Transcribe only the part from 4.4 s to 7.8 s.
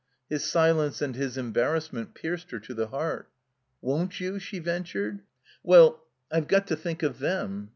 ventured. ''Well— I've got to think of them.